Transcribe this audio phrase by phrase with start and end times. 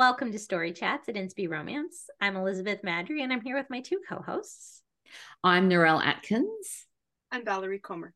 [0.00, 2.08] Welcome to Story Chats at Inspy Romance.
[2.22, 4.80] I'm Elizabeth Maddrey, and I'm here with my two co-hosts.
[5.44, 6.86] I'm Narelle Atkins.
[7.30, 8.14] I'm Valerie Comer.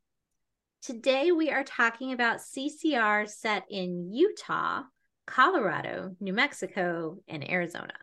[0.81, 4.81] Today we are talking about CCR set in Utah,
[5.27, 7.93] Colorado, New Mexico, and Arizona.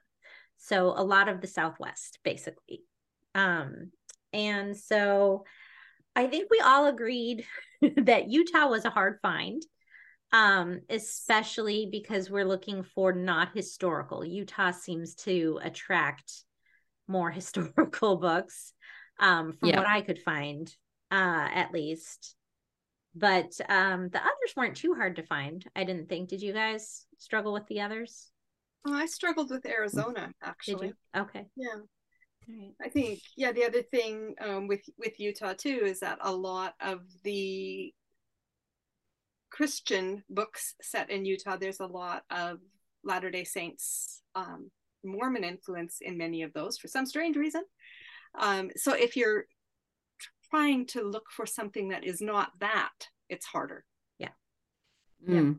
[0.58, 2.84] So a lot of the Southwest, basically.
[3.34, 3.90] Um,
[4.32, 5.42] and so
[6.14, 7.44] I think we all agreed
[7.96, 9.60] that Utah was a hard find,
[10.32, 14.24] um, especially because we're looking for not historical.
[14.24, 16.32] Utah seems to attract
[17.06, 18.72] more historical books,
[19.18, 20.74] um, from what I could find,
[21.10, 22.34] uh, at least.
[23.14, 25.64] But um, the others weren't too hard to find.
[25.76, 26.30] I didn't think.
[26.30, 28.30] Did you guys struggle with the others?
[28.86, 30.94] Oh, I struggled with Arizona actually.
[31.14, 31.46] Okay.
[31.56, 31.76] Yeah.
[32.48, 32.72] Right.
[32.82, 33.52] I think yeah.
[33.52, 37.92] The other thing um, with with Utah too is that a lot of the
[39.52, 42.58] Christian books set in Utah, there's a lot of
[43.04, 44.70] Latter Day Saints, um,
[45.04, 47.62] Mormon influence in many of those for some strange reason.
[48.38, 49.44] Um, so if you're
[50.50, 52.92] trying to look for something that is not that,
[53.28, 53.84] it's harder.
[54.18, 54.28] Yeah.
[55.28, 55.34] Mm.
[55.34, 55.52] yeah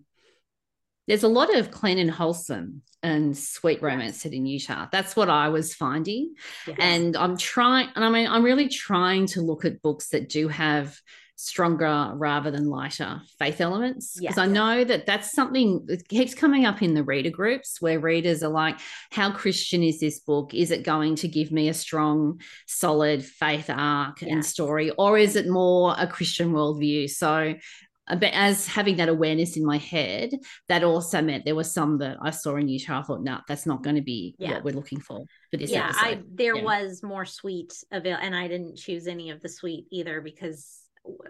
[1.07, 4.87] there's a lot of clean and wholesome and sweet romance set in Utah.
[4.91, 6.35] That's what I was finding.
[6.65, 6.77] Yes.
[6.79, 10.47] And I'm trying, and I mean, I'm really trying to look at books that do
[10.47, 10.97] have
[11.35, 14.37] stronger rather than lighter faith elements because yes.
[14.37, 18.43] I know that that's something that keeps coming up in the reader groups where readers
[18.43, 18.77] are like
[19.11, 23.69] how Christian is this book is it going to give me a strong solid faith
[23.69, 27.55] arc and story or is it more a Christian worldview so
[28.07, 30.31] but as having that awareness in my head,
[30.67, 32.99] that also meant there were some that I saw in Utah.
[32.99, 34.55] I thought, no, nah, that's not going to be yeah.
[34.55, 36.05] what we're looking for for this yeah, episode.
[36.05, 36.63] I, there yeah.
[36.63, 40.82] was more sweet avail, and I didn't choose any of the sweet either because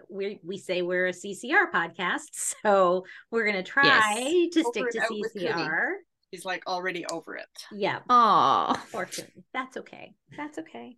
[0.08, 2.30] we we say we're a CCR podcast,
[2.62, 4.54] so we're going to try yes.
[4.54, 5.92] to stick to CCR.
[6.30, 7.46] He's like already over it.
[7.72, 8.00] Yeah.
[8.08, 10.14] Oh, fortunately, that's okay.
[10.36, 10.96] That's okay.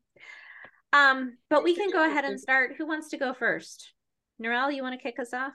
[0.93, 2.75] Um, but we can go ahead and start.
[2.79, 3.93] Who wants to go first?
[4.43, 5.53] Narelle, you want to kick us off?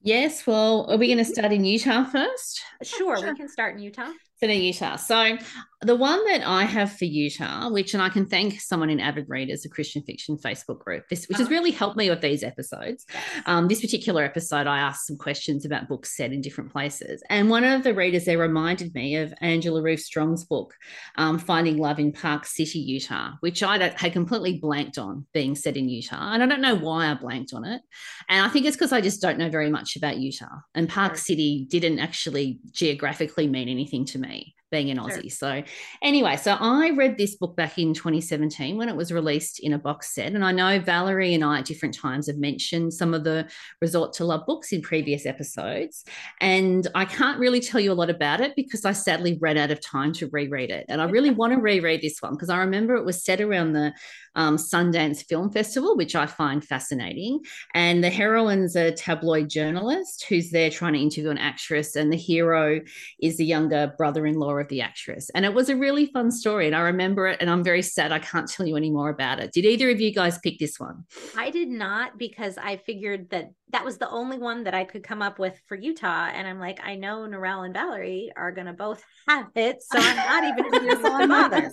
[0.00, 0.46] Yes.
[0.46, 2.62] Well, are we going to start in Utah first?
[2.82, 3.32] Sure, sure.
[3.32, 4.12] we can start in Utah.
[4.40, 4.96] So in Utah.
[4.96, 5.36] So
[5.80, 9.26] the one that I have for Utah, which and I can thank someone in Avid
[9.28, 11.54] Readers, a Christian fiction Facebook group, this, which has uh-huh.
[11.54, 13.06] really helped me with these episodes.
[13.46, 17.48] Um, this particular episode, I asked some questions about books set in different places, and
[17.48, 20.74] one of the readers there reminded me of Angela Ruth Strong's book,
[21.16, 25.76] um, Finding Love in Park City, Utah, which I had completely blanked on being set
[25.76, 27.82] in Utah, and I don't know why I blanked on it,
[28.28, 31.16] and I think it's because I just don't know very much about Utah, and Park
[31.16, 35.22] City didn't actually geographically mean anything to me being an Aussie.
[35.22, 35.30] Sure.
[35.30, 35.62] So,
[36.02, 39.78] anyway, so I read this book back in 2017 when it was released in a
[39.78, 40.32] box set.
[40.32, 43.48] And I know Valerie and I at different times have mentioned some of the
[43.80, 46.04] Resort to Love books in previous episodes.
[46.40, 49.70] And I can't really tell you a lot about it because I sadly ran out
[49.70, 50.86] of time to reread it.
[50.88, 53.72] And I really want to reread this one because I remember it was set around
[53.72, 53.92] the
[54.34, 57.40] um, Sundance Film Festival, which I find fascinating.
[57.74, 62.16] And the heroine's a tabloid journalist who's there trying to interview an actress, and the
[62.16, 62.80] hero
[63.20, 65.30] is the younger brother in law of the actress.
[65.34, 66.66] And it was a really fun story.
[66.66, 69.40] And I remember it, and I'm very sad I can't tell you any more about
[69.40, 69.52] it.
[69.52, 71.04] Did either of you guys pick this one?
[71.36, 75.02] I did not because I figured that that was the only one that I could
[75.02, 76.28] come up with for Utah.
[76.32, 79.82] And I'm like, I know Narelle and Valerie are going to both have it.
[79.82, 81.70] So I'm not even going to bother.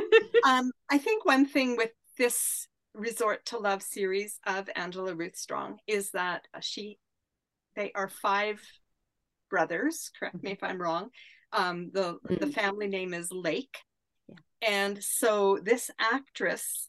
[0.46, 5.78] um, I think one thing with this Resort to Love series of Angela Ruth Strong
[5.86, 6.98] is that she,
[7.76, 8.60] they are five
[9.48, 10.10] brothers.
[10.18, 11.10] Correct me if I'm wrong.
[11.52, 12.36] Um, the mm-hmm.
[12.36, 13.78] the family name is Lake,
[14.28, 14.36] yeah.
[14.68, 16.86] and so this actress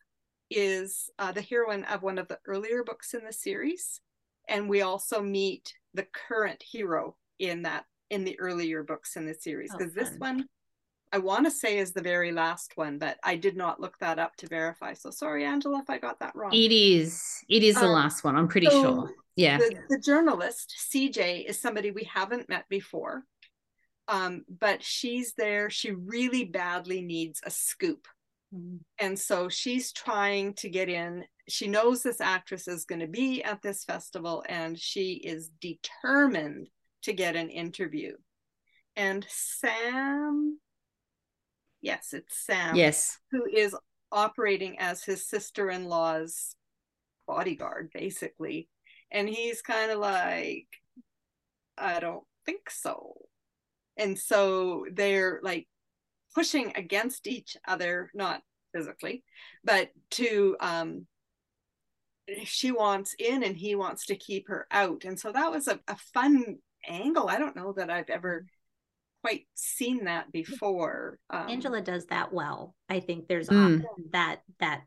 [0.50, 4.02] is uh, the heroine of one of the earlier books in the series,
[4.48, 9.34] and we also meet the current hero in that in the earlier books in the
[9.34, 10.46] series because oh, this one
[11.12, 14.20] I want to say is the very last one, but I did not look that
[14.20, 14.94] up to verify.
[14.94, 16.54] So sorry, Angela, if I got that wrong.
[16.54, 17.44] It is.
[17.50, 18.36] It is um, the last one.
[18.36, 19.12] I'm pretty so sure.
[19.36, 19.58] Yeah.
[19.58, 23.24] The, the, journalist, CJ, is somebody we haven't met before.
[24.10, 25.70] Um, but she's there.
[25.70, 28.08] She really badly needs a scoop.
[28.54, 28.78] Mm-hmm.
[29.00, 31.26] And so she's trying to get in.
[31.48, 36.70] She knows this actress is going to be at this festival and she is determined
[37.04, 38.14] to get an interview.
[38.96, 40.60] And Sam
[41.82, 42.76] Yes, it's Sam.
[42.76, 43.18] Yes.
[43.32, 43.76] Who is
[44.12, 46.56] operating as his sister in law's
[47.28, 48.70] bodyguard, basically.
[49.12, 50.68] And he's kind of like,
[51.78, 53.14] I don't think so.
[54.00, 55.68] And so they're like
[56.34, 58.42] pushing against each other, not
[58.74, 59.24] physically,
[59.64, 61.06] but to, um,
[62.44, 65.04] she wants in and he wants to keep her out.
[65.04, 66.58] And so that was a, a fun
[66.88, 67.28] angle.
[67.28, 68.46] I don't know that I've ever
[69.24, 71.20] quite seen that before.
[71.30, 72.76] Um, Angela does that well.
[72.88, 73.80] I think there's Mm.
[73.84, 74.84] often that that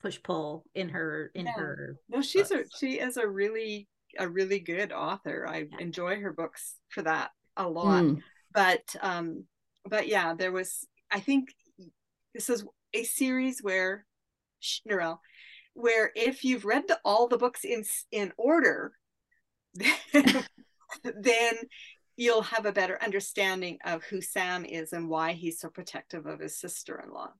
[0.00, 1.52] push pull in her in Yeah.
[1.52, 3.88] her no, she's a she is a really
[4.18, 5.46] a really good author.
[5.48, 5.78] I Yeah.
[5.78, 8.04] enjoy her books for that a lot.
[8.04, 8.22] Mm.
[8.52, 9.44] But um,
[9.84, 10.86] but yeah, there was.
[11.10, 11.48] I think
[12.34, 14.04] this is a series where,
[14.60, 15.18] shh, Narelle,
[15.74, 18.92] where if you've read the, all the books in in order,
[19.74, 21.54] then
[22.16, 26.40] you'll have a better understanding of who Sam is and why he's so protective of
[26.40, 27.32] his sister-in-law.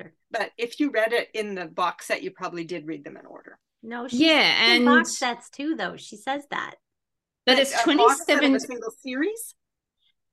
[0.00, 0.12] Sure.
[0.30, 3.26] But if you read it in the box set, you probably did read them in
[3.26, 3.58] order.
[3.82, 5.96] No, she's Yeah, and box sets too though.
[5.96, 6.74] She says that.
[7.46, 9.54] but it's a box set of 27 single series.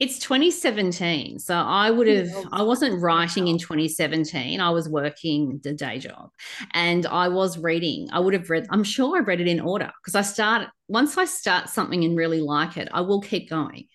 [0.02, 1.38] It's 2017.
[1.38, 4.60] So I would oh, have, Oh, I wasn't writing in 2017.
[4.60, 6.32] I was working the day job
[6.74, 8.10] and I was reading.
[8.12, 11.20] I would have read, I'm sure I read it in order because I start, once
[11.20, 13.86] I start something and really like it, I will keep going.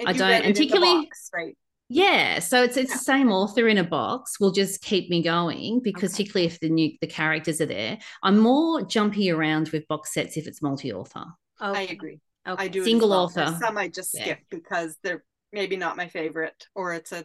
[0.00, 1.56] And I don't- read it in the particularly- box, right?
[1.88, 2.40] Yeah.
[2.40, 2.96] So it's, it's Yeah.
[2.96, 6.24] the same author in a box will just keep me going because Okay.
[6.24, 10.36] particularly if the new, the characters are there, I'm more jumpy around with box sets
[10.36, 11.26] if it's multi-author.
[11.60, 12.18] Oh, I agree.
[12.46, 12.64] Okay.
[12.64, 12.82] I do.
[12.82, 13.28] Single well.
[13.28, 13.58] There's author.
[13.66, 14.22] Some I just Yeah.
[14.24, 15.22] skip because they're
[15.52, 17.24] maybe not my favorite, or it's a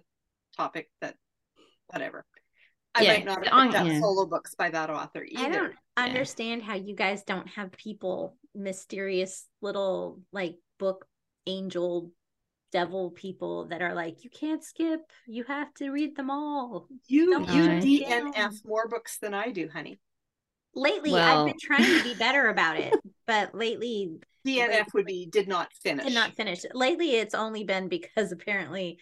[0.57, 1.15] topic that,
[1.87, 2.25] whatever.
[2.95, 3.99] I Yeah, might not have I- picked up yeah.
[3.99, 5.41] solo books by that author either.
[5.43, 11.05] I don't understand how you guys don't have people mysterious little like book
[11.47, 12.11] angel
[12.71, 17.31] devil people that are like you can't skip you have to read them all You
[17.31, 17.63] Don't you
[18.05, 18.53] DNF down.
[18.65, 19.99] more books than I do, honey.
[20.75, 22.93] lately Well- i've been trying to be better about it
[23.27, 24.11] but lately
[24.45, 26.05] DNF would be did not finish.
[26.05, 28.99] did not finish lately it's only been because apparently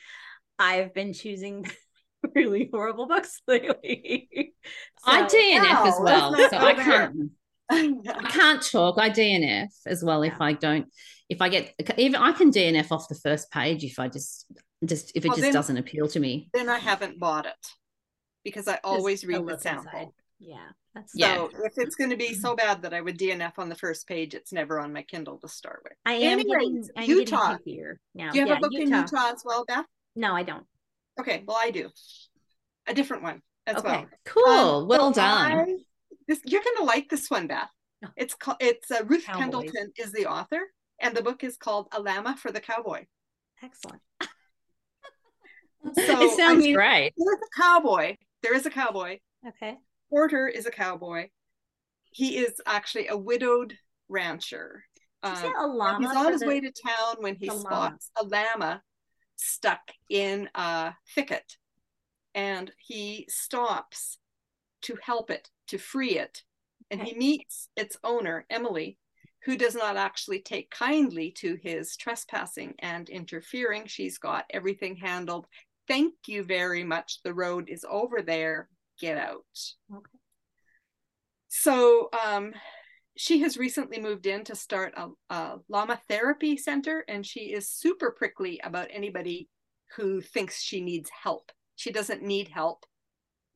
[0.59, 1.65] i've been choosing
[2.35, 4.53] really horrible books lately
[5.05, 6.35] I So- DNF as well.
[6.49, 7.31] So I can't.
[7.71, 8.97] I can't talk.
[8.99, 10.37] I DNF as well if Yeah.
[10.45, 10.85] I don't.
[11.29, 14.45] If I get even I can DNF off the first page if I just
[14.85, 16.49] just if it Well, just then- doesn't appeal to me.
[16.53, 17.53] then I haven't bought it
[18.43, 19.81] because I always Just read the look inside.
[19.83, 20.13] sample.
[20.43, 21.35] Yeah that's Yeah.
[21.35, 24.07] So if it's going to be so bad that I would DNF on the first
[24.07, 25.93] page, it's never on my Kindle to start with.
[26.05, 27.51] i am getting Anyways, i'm Utah.
[27.57, 29.85] getting pickier now Do you have yeah, a book in Utah as well, Beth?
[30.15, 30.65] no i don't
[31.19, 31.89] Okay, well I do.
[32.87, 33.87] A different one as Okay.
[33.89, 34.05] well.
[34.25, 34.47] Cool.
[34.47, 35.51] Um, well so done.
[35.51, 35.75] I-
[36.27, 37.69] this you're going to like this one, Beth.
[38.03, 38.09] Oh.
[38.15, 38.57] It's called.
[38.61, 39.41] It's uh, Ruth Cowboys.
[39.41, 40.61] Pendleton is the author,
[41.01, 43.05] and the book is called A Llama for the Cowboy.
[43.61, 44.01] excellent
[45.95, 47.13] So, it I sounds mean- great.
[47.17, 48.15] There's a cowboy.
[48.41, 49.19] There is a cowboy.
[49.47, 49.77] okay
[50.11, 51.29] Porter is a cowboy.
[52.11, 53.77] He is actually a widowed
[54.09, 54.83] rancher.
[55.23, 57.55] Did you say Um, a llama He's on his way to town when he the
[57.55, 57.97] llama.
[57.97, 58.83] spots a llama
[59.37, 61.57] stuck in a thicket.
[62.35, 64.19] And he stops
[64.83, 66.43] to help it, to free it.
[66.89, 68.97] And he meets its owner, Emily,
[69.45, 73.87] who does not actually take kindly to his trespassing and interfering.
[73.87, 75.47] She's got everything handled.
[75.87, 77.21] Thank you very much.
[77.23, 78.67] The road is over there.
[79.01, 79.43] Get out.
[79.91, 80.19] Okay.
[81.47, 82.53] So um,
[83.17, 87.69] she has recently moved in to start a, a llama therapy center, and she is
[87.69, 89.49] super prickly about anybody
[89.95, 91.51] who thinks she needs help.
[91.75, 92.85] She doesn't need help,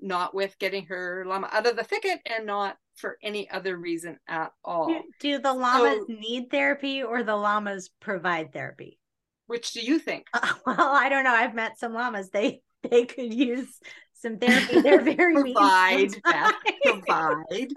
[0.01, 4.17] not with getting her llama out of the thicket, and not for any other reason
[4.27, 4.87] at all.
[4.87, 8.99] Do, do the llamas So- need therapy or the llamas provide therapy?
[9.47, 10.25] Which do you think?
[10.65, 11.33] well, I don't know.
[11.33, 12.29] I've met some llamas.
[12.31, 13.79] They they could use
[14.15, 14.81] some therapy.
[14.81, 16.53] They're very Provide, Beth.
[16.83, 17.69] Provide.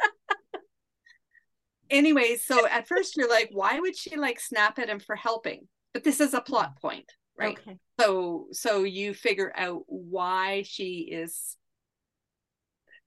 [1.90, 5.68] anyway, so at first you're like, why would she like snap at him for helping?
[5.92, 7.59] But this is a plot point, right?
[7.59, 7.78] Okay.
[8.00, 11.57] so so you figure out why she is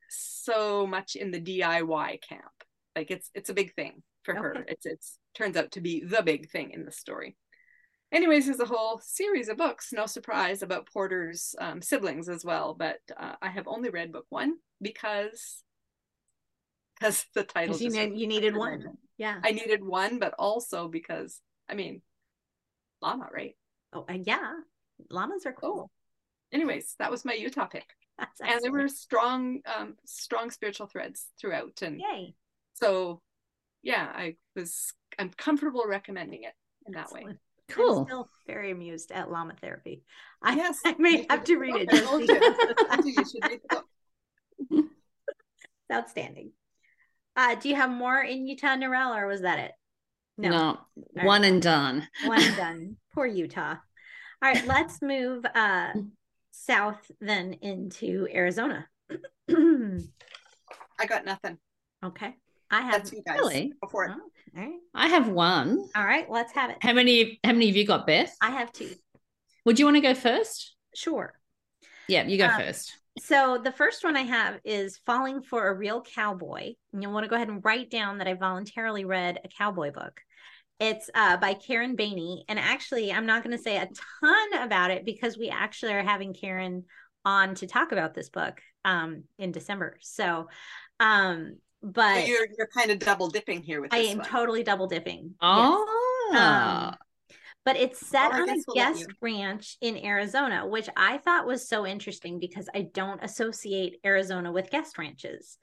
[0.10, 2.52] so much in the DIY camp.
[2.96, 4.66] Like it's it's a big thing for her.
[4.68, 7.38] It's it's turns out to be the big thing in the story.
[8.12, 9.94] Anyways, there's a whole series of books.
[9.94, 14.25] No surprise about Porter's um, siblings as well, but uh, I have only read book
[14.30, 15.63] one because
[17.00, 17.77] because the title.
[17.77, 18.98] you, just ne- you needed one.
[19.18, 19.39] Yeah.
[19.44, 21.39] I needed one, but also because
[21.70, 22.01] I mean,
[23.01, 23.56] llama, right?
[23.94, 24.53] Oh, and yeah.
[25.10, 25.89] Llamas are cool.
[26.51, 27.86] Anyways, that was my Utah pick.
[28.20, 32.36] That's and there were strong um strong spiritual threads throughout and Yay.
[32.74, 33.22] so
[33.82, 36.53] yeah i was i'm comfortable recommending it
[36.86, 37.39] in that way Excellent.
[37.72, 38.06] Cool.
[38.06, 40.04] still very amused at llama therapy.
[40.42, 42.22] I, yes I may have to read read it just book.
[42.22, 42.36] I because told of you.
[42.90, 43.01] I that.
[43.01, 43.60] told you you read.
[45.90, 46.51] It's outstanding.
[47.36, 49.72] Uh, do you have more in Utah, Narelle, or was that it?
[50.38, 50.78] No,
[51.16, 51.25] right.
[51.25, 52.08] one and done.
[52.25, 52.98] One and done.
[53.13, 53.75] Poor Utah.
[54.42, 55.90] All right, let's move uh
[56.51, 58.88] south then into Arizona.
[59.50, 61.58] i got nothing
[62.04, 62.36] Okay,
[62.70, 63.66] I have that's you guys Really?
[63.66, 64.80] it Oh, all right.
[64.94, 65.86] I have one.
[65.96, 66.78] All right, let's have it.
[66.82, 67.40] How many?
[67.44, 68.36] How many have you got, Beth?
[68.42, 68.92] I have two.
[69.66, 70.76] Would you want to go first?
[70.96, 71.34] Sure.
[72.08, 72.98] Yeah, you go um, first.
[73.20, 76.74] So the first one I have is Falling for a Real Cowboy.
[76.94, 79.92] And you'll want to go ahead and write down that I voluntarily read a cowboy
[79.92, 80.22] book.
[80.80, 82.44] It's uh, by Karen Baney.
[82.48, 83.90] And actually, I'm not going to say a
[84.22, 86.86] ton about it because we actually are having Karen
[87.24, 89.98] on to talk about this book um, in December.
[90.02, 90.48] So,
[91.00, 94.28] um, but you're, you're kind of double dipping here with I am one.
[94.28, 95.36] totally double dipping.
[95.42, 96.30] Oh.
[96.32, 96.42] Yes.
[96.42, 96.96] Um,
[97.64, 101.86] but it's set on a we'll guest ranch in Arizona, which I thought was so
[101.86, 105.58] interesting because I don't associate Arizona with guest ranches.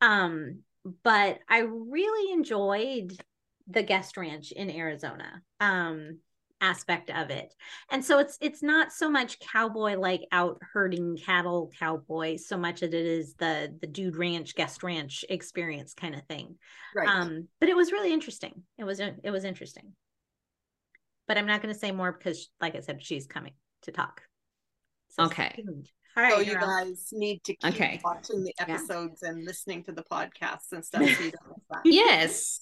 [0.00, 0.60] Um,
[1.02, 3.12] but I really enjoyed
[3.66, 6.18] the guest ranch in Arizona um,
[6.60, 7.54] aspect of it.
[7.90, 12.82] And so it's it's not so much cowboy like out herding cattle cowboy so much
[12.82, 16.56] as it is the the dude ranch guest ranch experience kind of thing.
[16.94, 17.08] Right.
[17.08, 18.62] Um, but it was really interesting.
[18.78, 19.92] It was it was interesting
[21.30, 23.52] but I'm not going to say more because, like I said, she's coming
[23.82, 24.22] to talk.
[25.10, 25.62] So okay.
[26.16, 26.32] All right.
[26.32, 28.00] So you guys need to keep okay.
[28.02, 29.28] watching the episodes yeah.
[29.28, 31.08] and listening to the podcasts and stuff.
[31.72, 32.58] So yes.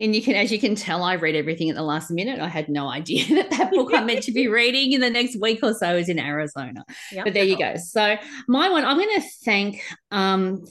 [0.00, 2.38] And you can, as you can tell, I read everything at the last minute.
[2.38, 5.40] I had no idea that that book I'm meant to be reading in the next
[5.40, 6.84] week or so is in Arizona.
[7.12, 7.24] Yep.
[7.24, 7.74] But there you go.
[7.76, 8.16] So
[8.46, 10.64] my one, I'm going to thank um,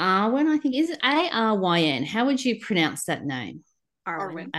[0.00, 0.48] Arwen.
[0.48, 2.04] I think is it A R Y N.
[2.04, 3.62] How would you pronounce that name?
[4.06, 4.50] Arwen.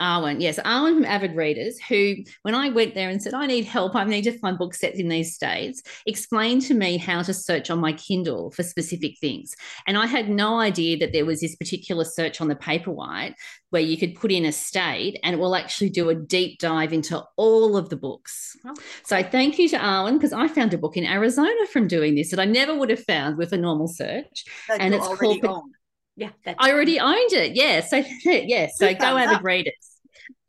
[0.00, 3.64] Arwen, yes, Arwen from Avid Readers, who, when I went there and said, I need
[3.64, 7.34] help, I need to find book sets in these states, explained to me how to
[7.34, 9.54] search on my Kindle for specific things.
[9.86, 13.34] And I had no idea that there was this particular search on the Paperwhite
[13.70, 16.92] where you could put in a state and it will actually do a deep dive
[16.92, 18.56] into all of the books.
[18.64, 18.74] Oh.
[19.04, 22.30] So thank you to Arwen because I found a book in Arizona from doing this
[22.30, 24.44] that I never would have found with a normal search.
[24.68, 25.44] That and it's called.
[25.44, 25.72] Own.
[26.16, 27.56] Yeah, I already owned it.
[27.56, 29.89] Yeah, so yeah, so go avid readers.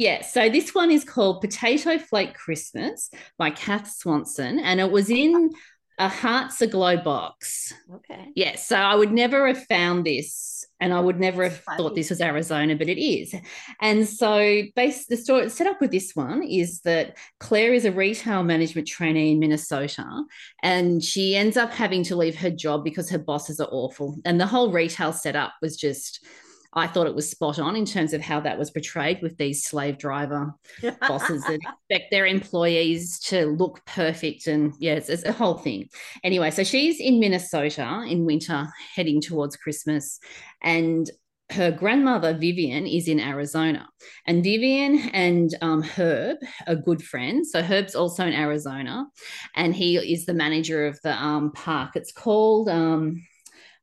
[0.02, 5.12] Yeah, so this one is called Potato Flake Christmas by Cathe Swanson, and it was
[5.12, 5.52] in
[6.00, 7.72] a Hearts Aglow box.
[7.94, 8.30] Okay.
[8.36, 12.10] Yeah, so I would never have found this, and I would never have thought this
[12.10, 13.36] was Arizona, but it is.
[13.80, 17.92] And so, based the story set up with this one is that Claire is a
[17.92, 20.24] retail management trainee in Minnesota,
[20.64, 24.42] and she ends up having to leave her job because her bosses are awful, and
[24.42, 26.26] the whole retail setup was just
[26.74, 29.66] I thought it was spot on in terms of how that was portrayed with these
[29.66, 30.54] slave driver
[31.02, 31.60] bosses that
[31.90, 34.48] expect their employees to look perfect.
[34.48, 35.90] And yeah, it's, it's, a whole thing.
[36.24, 40.20] Anyway, so she's in Minnesota in winter, heading towards Christmas.
[40.62, 41.10] And
[41.52, 43.90] her grandmother, Vivian, is in Arizona.
[44.26, 46.38] And Vivian and um, Herb
[46.68, 47.52] are good friends.
[47.52, 49.08] So Herb's also in Arizona.
[49.56, 51.96] And he is the manager of the um, park.
[51.96, 52.70] It's called.
[52.70, 53.22] Um,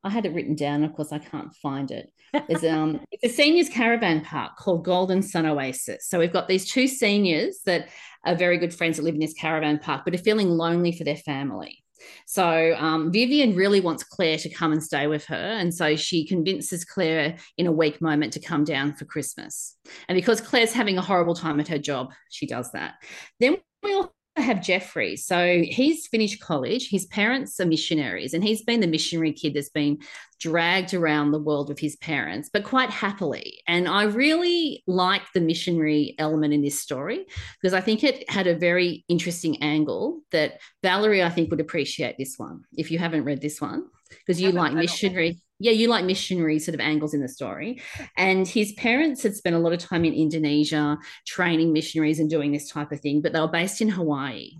[0.05, 0.85] I had it written down.
[0.85, 2.11] Of course, I can't find it.
[2.33, 6.07] There's um, it's a seniors caravan park called Golden Sun Oasis.
[6.09, 7.89] So we've got these two seniors that
[8.25, 11.05] are very good friends that live in this caravan park, but are feeling lonely for
[11.05, 11.83] their family.
[12.27, 16.27] So um, Vivian really wants Claire to come and stay with her, and so she
[16.27, 19.77] convinces Claire in a weak moment to come down for Christmas.
[20.09, 22.95] And because Claire's having a horrible time at her job, she does that.
[23.41, 25.17] Then we all have Jeffrey.
[25.17, 26.89] So he's finished college.
[26.91, 29.99] His parents are missionaries, and he's been the missionary kid that's been
[30.41, 33.61] dragged around the world with his parents, but quite happily.
[33.67, 37.27] And I really like the missionary element in this story
[37.61, 42.17] because I think it had a very interesting angle that Valerie, I think, would appreciate
[42.19, 46.05] this one if you haven't read this one because you like missionary yeah, you like
[46.05, 47.83] missionary sort of angles in the story.
[48.17, 52.53] And his parents had spent a lot of time in Indonesia training missionaries and doing
[52.53, 54.53] this type of thing, but they were based in Hawaii.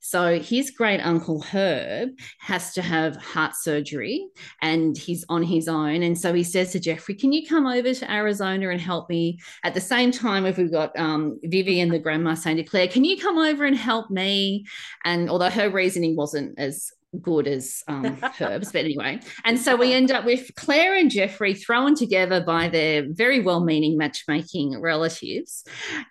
[0.00, 4.26] So his great uncle Herb has to have heart surgery
[4.62, 6.02] and he's on his own.
[6.02, 9.38] And so he says to Jeffrey, Can you come over to Arizona and help me?
[9.64, 13.04] At the same time, if we've got um, Vivian, the grandma, saying to Claire, Can
[13.04, 14.66] you come over and help me?
[15.04, 19.20] And although her reasoning wasn't as good as um, Herb's, but anyway.
[19.44, 23.64] And so we end up with Claire and Jeffrey thrown together by their very well
[23.64, 25.64] meaning matchmaking relatives.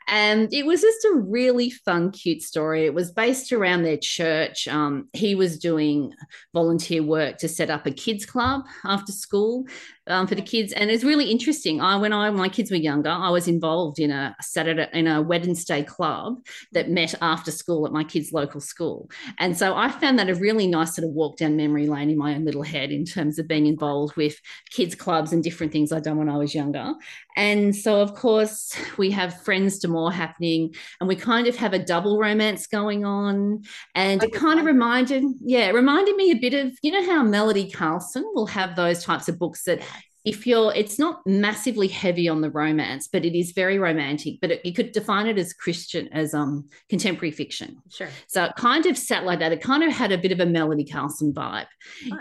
[0.07, 2.85] And it was just a really fun, cute story.
[2.85, 4.67] It was based around their church.
[4.67, 6.13] Um, he was doing
[6.53, 9.65] volunteer work to set up a kids club after school
[10.07, 10.73] um, for the kids.
[10.73, 11.81] And it's really interesting.
[11.81, 15.21] I, when I, my kids were younger, I was involved in a Saturday, in a
[15.21, 19.09] Wednesday club that met after school at my kids' local school.
[19.39, 22.17] And so I found that a really nice sort of walk down memory lane in
[22.17, 25.91] my own little head in terms of being involved with kids' clubs and different things
[25.91, 26.93] I'd done when I was younger.
[27.37, 31.71] And so, of course, we have Friends to More happening, and we kind of have
[31.71, 33.61] a double romance going on.
[33.93, 37.21] And it kind of reminded, yeah, it reminded me a bit of, you know, how
[37.21, 39.83] Melody Carlson will have those types of books that
[40.27, 44.51] if you're it's not massively heavy on the romance but it is very romantic but
[44.51, 47.77] it, you could define it as christian as um contemporary fiction.
[47.89, 48.09] Sure.
[48.27, 49.51] so it kind of sat like that.
[49.51, 51.67] It kind of had a bit of a melody carlson vibe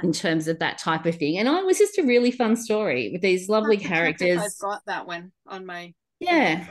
[0.02, 1.38] in terms of that type of thing.
[1.38, 3.88] And oh, it was just a really fun story with these lovely I'll have to
[3.88, 4.38] check if characters.
[4.38, 6.66] I've got that one on my yeah.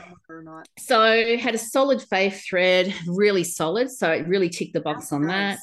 [0.76, 3.90] so it had a solid faith thread really solid.
[3.90, 5.58] So it really ticked the box on that.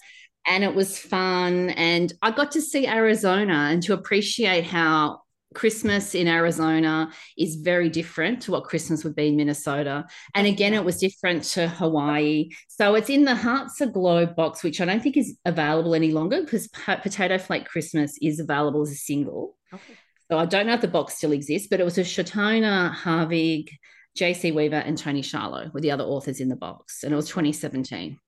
[0.47, 1.71] and it was fun.
[1.71, 5.22] And i got to see arizona and to appreciate how
[5.53, 10.05] christmas in arizona is very different to what christmas would be in minnesota
[10.35, 14.81] and again it was different to hawaii so it's in the hearts aglow box which
[14.81, 18.95] i don't think is available any longer because potato flake christmas is available as a
[18.95, 19.95] single Okay.
[20.29, 23.69] so i don't know if the box still exists but it was a Chautona Havig
[24.17, 27.27] Jaycee Weaver and tony charlo were the other authors in the box and it was
[27.27, 28.19] 2017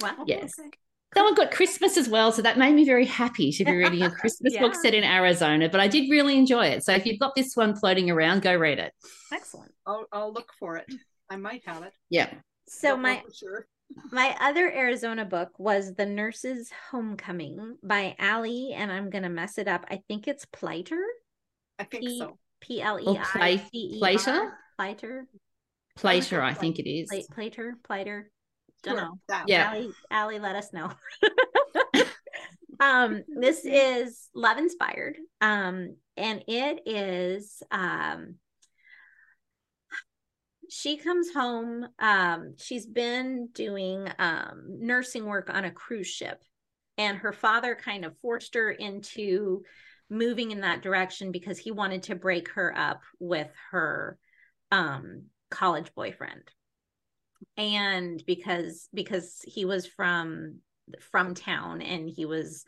[0.00, 0.14] Wow.
[0.26, 0.54] Yes.
[0.58, 0.70] Okay.
[1.14, 4.10] Someone got Christmas as well, so that made me very happy to be reading a
[4.20, 5.68] Christmas book set in Arizona.
[5.68, 6.84] But I did really enjoy it.
[6.84, 8.92] So if you've got this one floating around, go read it.
[9.32, 9.72] Excellent.
[9.86, 10.86] I'll I'll look for it.
[11.28, 11.92] I might have it.
[12.10, 12.32] Yeah.
[12.68, 13.66] So Don't my sure.
[14.12, 19.66] my other Arizona book was The Nurse's Homecoming by Allie, and I'm gonna mess it
[19.66, 19.86] up.
[19.90, 21.02] I think it's Pleiter.
[21.78, 22.38] I think P- so.
[22.60, 24.52] P L Or E I Play- C E Plater?
[24.78, 25.22] Pleiter.
[25.96, 27.08] Plater, I think it is.
[27.08, 27.76] Plate Plater.
[27.88, 28.24] Pleiter.
[28.82, 29.18] Don't Sure, know.
[29.46, 29.70] Yeah.
[29.70, 30.90] Allie, Allie, let us know.
[32.80, 35.16] um, this is love inspired.
[35.40, 38.36] Um, and it is um
[40.68, 41.88] she comes home.
[41.98, 46.42] Um, she's been doing um nursing work on a cruise ship,
[46.96, 49.62] and her father kind of forced her into
[50.08, 54.18] moving in that direction because he wanted to break her up with her
[54.72, 56.42] um college boyfriend
[57.56, 60.58] and because because he was from
[61.10, 62.64] from town and he was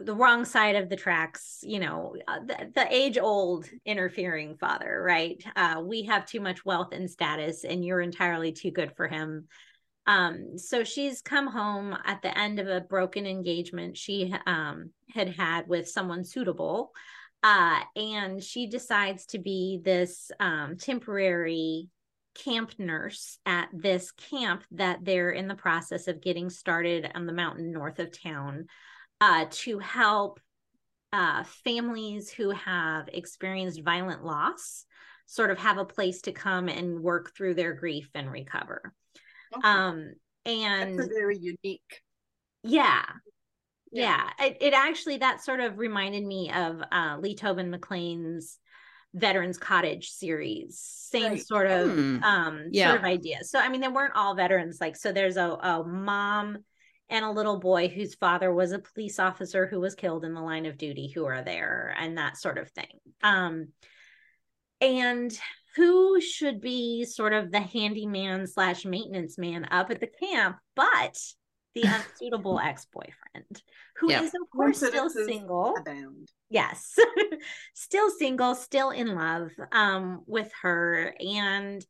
[0.00, 5.02] the wrong side of the tracks you know uh, the, the age old interfering father
[5.04, 5.42] right?
[5.56, 9.46] Uh, we have too much wealth and status and you're entirely too good for him.
[10.06, 15.28] Um so she's come home at the end of a broken engagement she um had
[15.30, 16.90] had with someone suitable
[17.42, 21.88] uh and she decides to be this um temporary
[22.34, 27.32] camp nurse at this camp that they're in the process of getting started on the
[27.32, 28.66] mountain north of town
[29.20, 30.40] uh, to help
[31.12, 34.84] uh, families who have experienced violent loss
[35.26, 38.92] sort of have a place to come and work through their grief and recover.
[39.56, 39.66] Okay.
[39.66, 40.12] Um,
[40.44, 42.02] and That's a very unique.
[42.62, 43.04] yeah,
[43.92, 44.28] Yeah.
[44.38, 48.58] yeah, It, it actually that sort of reminded me of uh, Lee Tobin McClain's
[49.14, 50.78] Veterans Cottage series.
[50.80, 51.46] Same Right.
[51.46, 52.22] sort of Hmm.
[52.22, 52.88] um Yeah.
[52.88, 53.44] sort of idea.
[53.44, 54.78] So I mean, they weren't all veterans.
[54.80, 56.58] Like, so there's a, a mom
[57.08, 60.40] and a little boy whose father was a police officer who was killed in the
[60.40, 62.98] line of duty who are there and that sort of thing.
[63.22, 63.68] Um,
[64.80, 65.38] and
[65.76, 71.16] who should be sort of the handyman slash maintenance man up at the camp, but
[71.74, 73.62] the unsuitable ex-boyfriend,
[73.96, 74.26] who is Yeah.
[74.42, 76.30] of course still single Abound.
[76.54, 76.94] Yes.
[77.74, 81.14] Still single still in love um with her.
[81.20, 81.84] And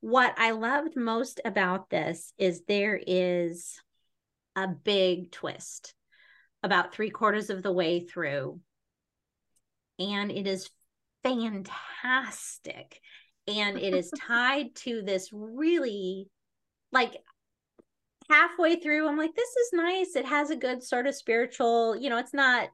[0.00, 3.80] what i loved most about this is there is
[4.54, 5.94] a big twist
[6.62, 8.60] about three quarters of the way through.
[9.98, 10.70] And it is
[11.22, 13.00] fantastic.
[13.48, 16.28] And it is tied to this really
[16.92, 17.16] like
[18.30, 20.16] halfway through i'm like this is nice.
[20.16, 22.68] It has a good sort of spiritual you know it's not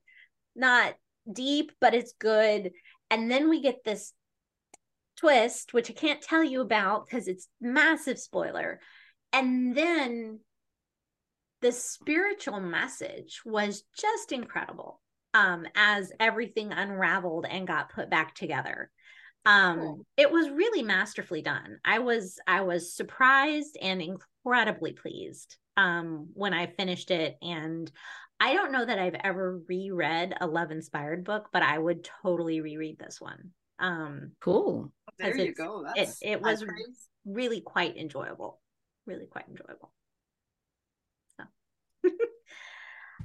[0.54, 0.94] not
[1.30, 2.72] deep but it's good.
[3.10, 4.12] And then we get this
[5.16, 8.80] twist which i can't tell you about because it's massive spoiler.
[9.32, 10.40] And then
[11.60, 15.00] the spiritual message was just incredible
[15.34, 18.90] um as everything unraveled and got put back together.
[19.46, 20.06] Um Cool.
[20.16, 21.78] it was really masterfully done.
[21.84, 27.36] I was i was surprised and incredibly pleased um when i finished it.
[27.42, 27.90] And
[28.40, 32.60] i don't know that i've ever reread a love inspired book but i would totally
[32.60, 34.92] reread this one um Cool.
[35.18, 35.84] There you go.
[35.94, 37.08] it, That's it high was praise.
[37.24, 38.60] really quite enjoyable
[39.06, 39.92] really quite enjoyable
[41.36, 41.44] so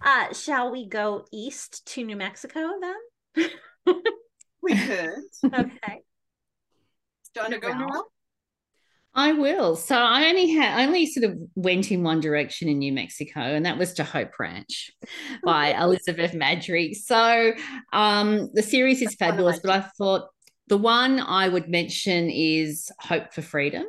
[0.06, 3.50] uh shall we go east to new mexico then
[4.62, 5.20] We could.
[5.54, 6.02] okay
[7.36, 8.04] Do you want to go, Narelle?
[9.16, 9.76] I will.
[9.78, 13.66] So I only had only sort of went in one direction in New Mexico, and
[13.66, 14.92] that was to Hope Ranch
[15.44, 16.94] by Elizabeth Maddrey.
[16.94, 17.54] So
[17.94, 20.28] um, the series is That's one of fabulous, but I thought
[20.68, 23.86] the one I would mention is Hope for Freedom.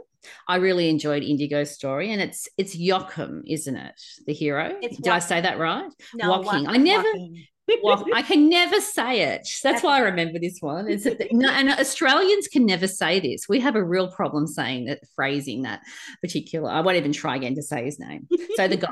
[0.49, 4.01] I really enjoyed Indigo's story, and it's it's Joachim, isn't it?
[4.27, 4.77] The hero.
[4.81, 5.91] It's Did I say that right?
[6.15, 6.65] no Walking.
[6.65, 7.45] Wa- I never- Walking.
[7.83, 9.49] Well, I can never say it.
[9.63, 10.89] That's why I remember this one.
[10.89, 13.49] It's no, and Australians can never say this.
[13.49, 15.81] We have a real problem saying that phrasing that
[16.21, 16.71] particular.
[16.71, 18.29] I won't even try again to say his name.
[18.57, 18.91] So the guy.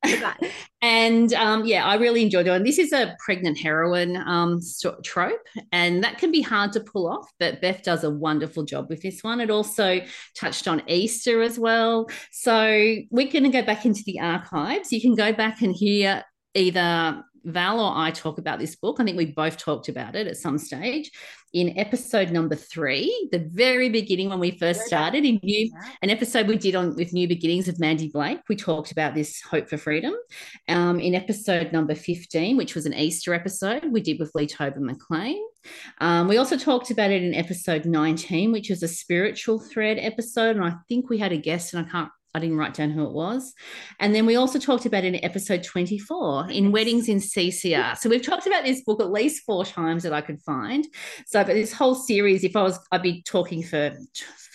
[0.82, 2.50] and um, yeah, I really enjoyed it.
[2.50, 4.60] And this is a pregnant heroine um,
[5.02, 7.28] trope, and that can be hard to pull off.
[7.38, 9.40] But Beth does a wonderful job with this one.
[9.40, 10.00] It also
[10.36, 12.08] touched on Easter as well.
[12.30, 14.92] So we're going to go back into the archives.
[14.92, 18.96] You can go back and hear either Val or I talk about this book.
[18.98, 21.10] I think we both talked about it at some stage
[21.54, 25.70] in episode number three, the very beginning when we first started in new
[26.02, 28.40] an episode we did on with New Beginnings of Mandi Blake.
[28.48, 30.14] We talked about this hope for freedom.
[30.68, 34.82] Um, in episode number 15, which was an Easter episode, we did with Lee Tobin
[34.82, 35.40] McClain.
[36.00, 40.56] Um, we also talked about it in episode 19, which was a spiritual thread episode.
[40.56, 43.04] And I think we had a guest, and I can't I didn't write down who
[43.04, 43.52] it was.
[43.98, 47.98] And then we also talked about it in episode 24 in Weddings in CCR.
[47.98, 50.86] So we've talked about this book at least four times that I could find.
[51.26, 53.92] So, but this whole series, if I was, I'd be talking for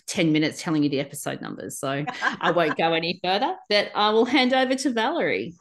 [0.07, 1.77] 10 minutes telling you the episode numbers.
[1.77, 2.05] So
[2.39, 5.55] I won't go any further, but I will hand over to Valerie.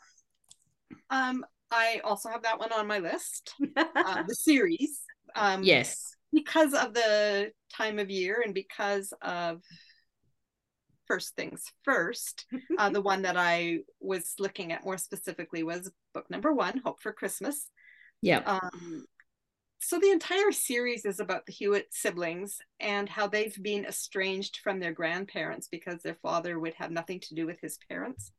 [1.10, 5.00] Um, I also have that one on my list, uh, the series.
[5.34, 6.14] Um, yes.
[6.32, 9.60] Because of the time of year and because of
[11.06, 12.46] first things first.
[12.78, 17.00] Uh, the one that I was looking at more specifically was book number one, Hope
[17.00, 17.68] for Christmas.
[18.24, 18.38] Yeah.
[18.46, 19.04] Um,
[19.80, 24.78] so the entire series is about the Hewitt siblings and how they've been estranged from
[24.78, 28.30] their grandparents because their father would have nothing to do with his parents.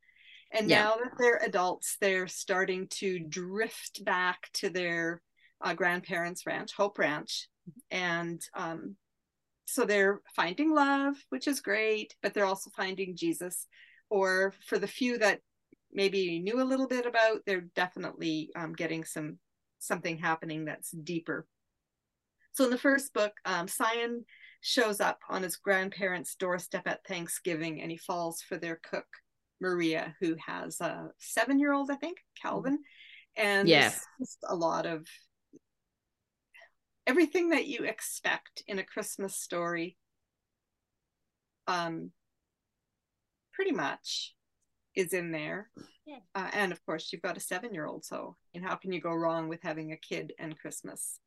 [0.52, 0.84] And yeah.
[0.84, 5.20] now that they're adults, they're starting to drift back to their
[5.60, 7.48] uh, grandparents' ranch, Hope Ranch,
[7.90, 8.96] and um,
[9.66, 13.66] so they're finding love which is great but they're also finding jesus.
[14.10, 15.40] Or for the few that
[15.92, 19.38] maybe knew a little bit about they're definitely um, getting some
[19.78, 21.46] something happening that's deeper.
[22.52, 24.24] So in the first book um, Sion
[24.60, 29.06] shows up on his grandparents doorstep at thanksgiving and he falls for their cook
[29.60, 32.78] maria who has a seven year old i think calvin
[33.36, 34.04] and yes.
[34.18, 35.06] just a lot of
[37.06, 39.96] everything that you expect in a Christmas story,
[41.66, 42.10] um,
[43.52, 44.34] pretty much
[44.94, 45.70] is in there.
[46.06, 46.18] Yeah.
[46.34, 49.48] Uh, and of course, you've got a seven-year-old, so and how can you go wrong
[49.48, 51.18] with having a kid and Christmas?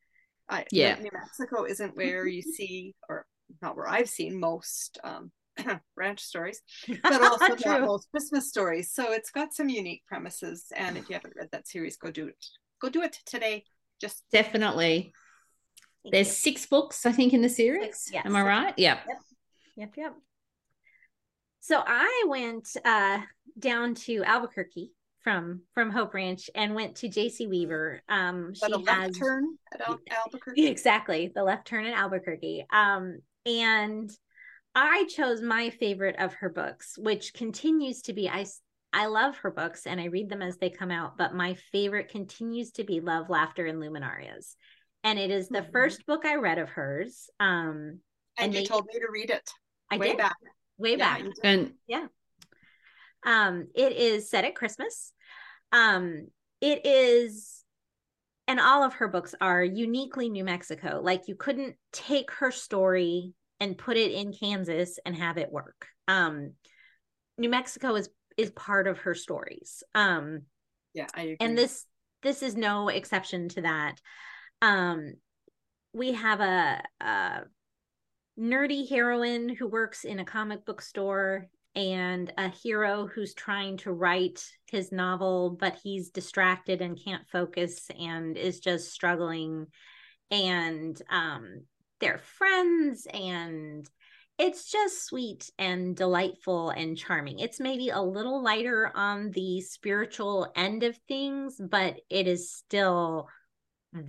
[0.50, 3.26] Uh, yeah, New Mexico isn't where you see, or
[3.62, 5.32] not where I've seen most um,
[5.96, 6.62] ranch stories,
[7.04, 8.92] but also not most Christmas stories.
[8.92, 10.66] So it's got some unique premises.
[10.76, 12.46] And if you haven't read that series, go do it.
[12.82, 13.64] Go do it today.
[14.00, 15.12] Just definitely.
[16.12, 17.84] There's six books, I think, in the series.
[17.84, 18.26] Six, yes.
[18.26, 18.74] Am I right?
[18.78, 19.00] Yeah.
[19.08, 19.18] Yep.
[19.76, 19.94] Yep.
[19.98, 20.14] Yep.
[21.62, 23.20] So I went uh,
[23.60, 24.92] down to Albuquerque
[25.22, 28.02] from from Hope Ranch and went to Jaycee Weaver.
[28.08, 30.66] Um, she the left has, turn at Al- Albuquerque.
[30.68, 32.66] Exactly, the left turn at Albuquerque.
[32.72, 34.10] Um, and
[34.74, 38.46] I chose my favorite of her books, which continues to be I.
[38.94, 42.08] I love her books and I read them as they come out, but my favorite
[42.08, 44.56] continues to be Love, Laughter, and Luminarias
[45.08, 45.72] and it is the mm-hmm.
[45.72, 47.30] first book I read of hers.
[47.40, 48.02] Um,
[48.38, 49.50] and, and you they, told me to read it.
[49.90, 50.18] I way did.
[50.18, 50.36] back.
[50.78, 51.24] Way yeah, back.
[51.44, 52.08] And yeah.
[53.26, 55.14] Um, it is set at Christmas.
[55.72, 56.28] Um,
[56.60, 57.64] it is,
[58.50, 61.00] and all of her books are uniquely New Mexico.
[61.02, 65.88] Like you couldn't take her story and put it in Kansas and have it work.
[66.10, 66.54] Um,
[67.38, 69.84] New Mexico is is part of her stories.
[69.96, 70.42] Um,
[70.94, 71.38] yeah, I agree.
[71.40, 71.86] And this
[72.24, 73.96] this is no exception to that
[74.62, 75.14] um
[75.94, 77.42] we have a, a
[78.40, 83.92] nerdy heroine who works in a comic book store and a hero who's trying to
[83.92, 89.68] write his novel but he's distracted and can't focus and is just struggling
[90.32, 91.62] and um
[92.00, 93.90] they're friends and
[94.38, 97.40] it's just sweet and delightful and charming.
[97.40, 103.30] It's maybe a little lighter on the spiritual end of things, but it is still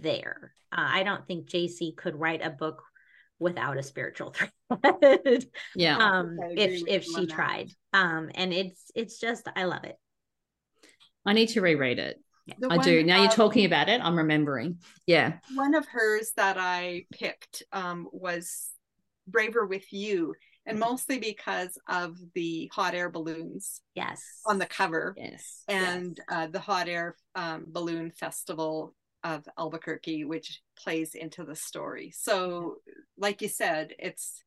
[0.01, 0.55] there.
[0.72, 2.83] Uh, I don't think JC could write a book
[3.38, 4.35] without a spiritual
[4.83, 5.46] thread.
[5.74, 5.96] yeah.
[5.96, 7.70] Um, if if she tried.
[7.92, 9.96] Um, and it's it's just I love it.
[11.24, 12.20] I need to reread it.
[12.59, 13.03] The I do.
[13.03, 14.79] Now you're talking about it, I'm remembering.
[15.07, 15.35] Yeah.
[15.55, 18.70] One of hers that I picked um, was
[19.27, 20.90] Braver with You, and mm-hmm.
[20.90, 23.83] mostly because of the hot air balloons.
[23.94, 24.22] Yes.
[24.46, 25.14] On the cover.
[25.18, 25.62] Yes.
[25.68, 26.38] And yes.
[26.38, 28.94] Uh, the hot air um, balloon festival
[29.25, 32.13] of Albuquerque, which plays into the story.
[32.15, 32.77] So,
[33.17, 34.43] like you said, it's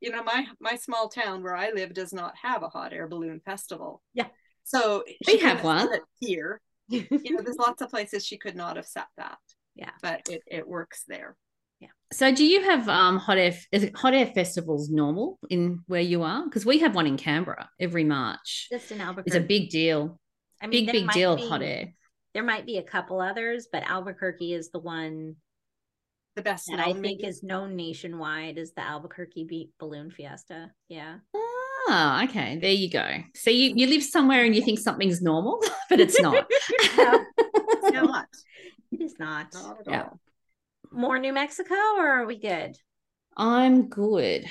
[0.00, 3.08] you know my my small town where I live does not have a hot air
[3.08, 4.02] balloon festival.
[4.14, 4.28] Yeah.
[4.64, 5.88] So we have one
[6.20, 6.60] here.
[6.88, 9.38] you know, there's lots of places she could not have set that.
[9.74, 9.90] Yeah.
[10.02, 11.36] But it, it works there.
[11.80, 11.88] Yeah.
[12.12, 16.00] So do you have um hot air is it hot air festivals normal in where
[16.00, 16.44] you are?
[16.44, 18.68] Because we have one in Canberra every March.
[18.70, 19.28] Just in Albuquerque.
[19.28, 20.18] It's a big deal.
[20.60, 21.88] I mean, big, big deal be- hot air.
[22.38, 25.34] There might be a couple others, but Albuquerque is the one
[26.36, 27.26] The best that I think maybe.
[27.26, 30.70] is known nationwide is the Albuquerque Be- Balloon Fiesta.
[30.88, 31.16] Yeah.
[31.34, 32.56] Oh, okay.
[32.62, 33.08] There you go.
[33.34, 36.48] So you, you live somewhere and you think something's normal, but it's not.
[36.96, 38.28] No, It's not.
[38.92, 39.52] it is not.
[39.52, 40.02] Not at Yeah.
[40.04, 40.20] all.
[40.92, 42.76] More New Mexico, or are we good?
[43.36, 44.46] I'm good.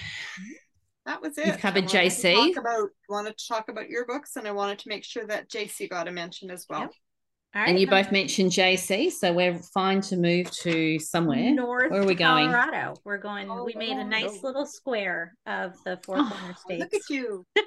[1.05, 1.47] That was it.
[1.47, 2.53] You've covered I wanted to JC.
[2.53, 5.49] Talk about wanted to talk about your books, and I wanted to make sure that
[5.49, 6.81] JC got a mention as well.
[6.81, 6.91] Yep.
[7.57, 7.69] All right.
[7.69, 11.51] And you both mentioned JC, so we're fine to move to somewhere.
[11.55, 12.51] North Where are we going?
[12.51, 12.93] Colorado.
[13.03, 13.49] We're going.
[13.49, 14.47] Oh, we made a nice Colorado.
[14.47, 17.09] little square of the four oh, corner Oh, Look states.
[17.09, 17.45] at you.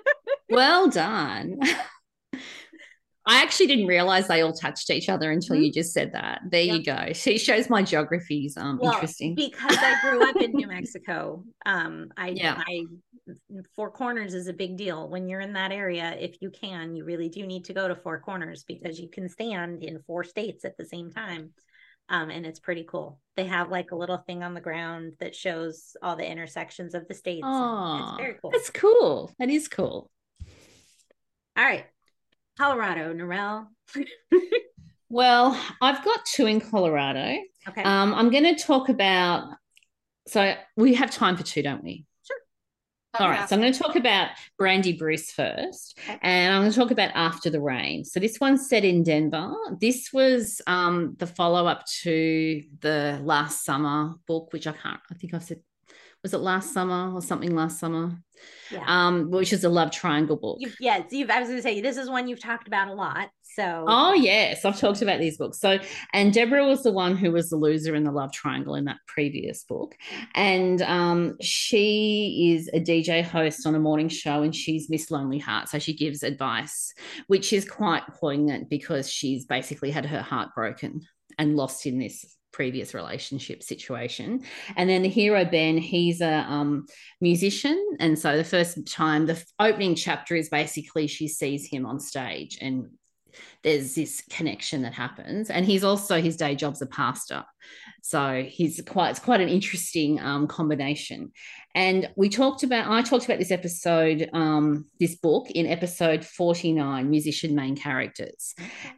[0.48, 1.60] Well done.
[3.26, 6.40] I actually didn't realize they all touched each other until you just said that.
[6.50, 7.08] There you go.
[7.14, 9.34] She shows my geography's um Well, interesting.
[9.34, 11.44] because I grew up in New Mexico.
[11.66, 12.62] Um, I, Yeah.
[12.66, 12.86] I,
[13.76, 15.08] Four Corners is a big deal.
[15.08, 17.94] When you're in that area, if you can, you really do need to go to
[17.94, 21.50] Four Corners because you can stand in four states at the same time.
[22.08, 23.20] Um, and it's pretty cool.
[23.36, 27.06] They have like a little thing on the ground that shows all the intersections of
[27.06, 27.44] the states.
[27.46, 28.50] Oh, it's very cool.
[28.50, 29.32] That's cool.
[29.38, 30.10] That is cool.
[31.56, 31.84] All right.
[32.58, 33.66] Colorado, Narelle.
[35.08, 37.36] Well, I've got two in Colorado.
[37.68, 37.82] Okay.
[37.82, 39.48] Um, I'm going to talk about.
[40.28, 42.04] So we have time for two, don't we?
[42.24, 42.36] Sure.
[43.18, 44.28] All right, so I'm going to talk about
[44.60, 46.16] Brandi Bruce first, Okay.
[46.22, 48.04] and I'm going to talk about After the Rain.
[48.04, 49.52] So this one's set in Denver.
[49.80, 55.00] This was um, the follow up to the last summer book, which I can't.
[55.10, 55.60] I think I've said
[56.22, 58.12] was it last summer or something last summer,
[58.70, 58.84] yeah.
[58.86, 60.58] um, which is a love triangle book.
[60.60, 62.94] You've, yeah, you've, I was going to say this is one you've talked about a
[62.94, 63.30] lot.
[63.56, 65.58] So Oh yes, I've talked about these books.
[65.58, 65.78] So,
[66.12, 68.98] and Deborah was the one who was the loser in the love triangle in that
[69.06, 69.96] previous book,
[70.34, 75.38] and um, she is a DJ host on a morning show, and she's Miss Lonely
[75.38, 75.68] Heart.
[75.68, 76.94] So she gives advice,
[77.26, 81.00] which is quite poignant because she's basically had her heart broken
[81.36, 84.42] and lost in this previous relationship situation.
[84.76, 86.86] And then the hero Ben, he's a um,
[87.20, 92.00] musician, and so the first time, the opening chapter is basically she sees him on
[92.00, 92.90] stage and
[93.62, 95.50] there's this connection that happens.
[95.50, 97.44] And he's also his day job's a pastor
[98.02, 101.30] so he's quite it's quite an interesting um, combination
[101.74, 107.08] and we talked about i talked about this episode um, this book in episode 49
[107.10, 108.54] musician main characters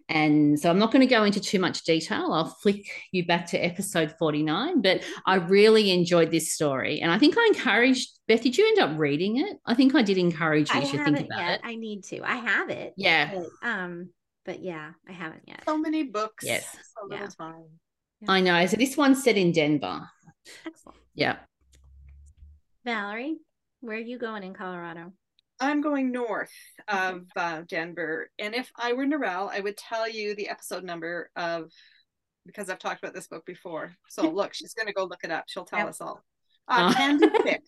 [0.09, 3.47] and so i'm not going to go into too much detail i'll flick you back
[3.47, 8.43] to episode 49 but i really enjoyed this story and i think i encouraged beth
[8.43, 11.21] did you end up reading it i think i did encourage you I to think
[11.21, 11.53] about yet.
[11.55, 12.23] it I need to.
[12.23, 12.95] I have it.
[12.97, 14.11] yeah But, um,
[14.45, 15.63] but yeah, I haven't yet.
[15.65, 16.45] So many books.
[16.45, 16.67] Yes.
[16.99, 17.29] So little
[18.23, 18.33] Yeah.
[18.33, 20.09] i know so this one's set in denver
[20.67, 20.99] Excellent.
[21.15, 21.37] yeah
[22.85, 23.37] Valerie,
[23.81, 25.13] where are you going in Colorado?
[25.61, 26.51] I'm going north
[26.89, 31.31] of uh, Denver, and if I were Narelle, I would tell you the episode number
[31.37, 31.71] of
[32.45, 33.93] because I've talked about this book before.
[34.09, 35.45] So look, she's going to go look it up.
[35.47, 35.89] She'll tell Yep.
[35.91, 36.25] us all.
[36.67, 36.95] Uh, Uh.
[36.95, 37.63] Candy Pick